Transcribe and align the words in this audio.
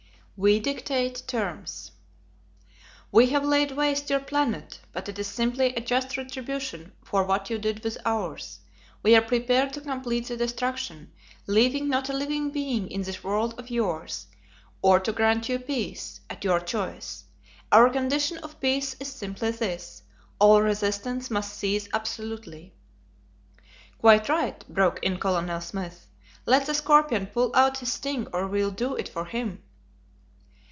We 0.43 0.59
Dictate 0.59 1.21
Terms. 1.27 1.91
"We 3.11 3.27
have 3.29 3.45
laid 3.45 3.73
waste 3.73 4.09
your 4.09 4.21
planet, 4.21 4.79
but 4.91 5.07
it 5.07 5.19
is 5.19 5.27
simply 5.27 5.67
a 5.75 5.81
just 5.81 6.17
retribution 6.17 6.93
for 7.03 7.23
what 7.23 7.51
you 7.51 7.59
did 7.59 7.83
with 7.83 7.99
ours. 8.07 8.57
We 9.03 9.15
are 9.15 9.21
prepared 9.21 9.71
to 9.73 9.81
complete 9.81 10.29
the 10.29 10.35
destruction, 10.37 11.11
leaving 11.45 11.87
not 11.89 12.09
a 12.09 12.13
living 12.13 12.49
being 12.49 12.89
in 12.89 13.03
this 13.03 13.23
world 13.23 13.53
of 13.59 13.69
yours, 13.69 14.25
or 14.81 14.99
to 15.01 15.11
grant 15.13 15.47
you 15.47 15.59
peace, 15.59 16.21
at 16.27 16.43
your 16.43 16.59
choice. 16.59 17.25
Our 17.71 17.91
condition 17.91 18.39
of 18.39 18.59
peace 18.59 18.95
is 18.99 19.11
simply 19.13 19.51
this: 19.51 20.01
'All 20.39 20.63
resistance 20.63 21.29
must 21.29 21.55
cease 21.55 21.87
absolutely.'" 21.93 22.73
"Quite 23.99 24.27
right," 24.27 24.67
broke 24.67 25.03
in 25.03 25.19
Colonel 25.19 25.61
Smith; 25.61 26.07
"let 26.47 26.65
the 26.65 26.73
scorpion 26.73 27.27
pull 27.27 27.55
out 27.55 27.77
his 27.77 27.93
sting 27.93 28.25
or 28.33 28.47
we'll 28.47 28.71
do 28.71 28.95
it 28.95 29.07
for 29.07 29.25
him." 29.25 29.61